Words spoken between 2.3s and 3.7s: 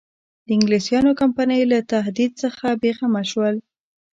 څخه بېغمه شول.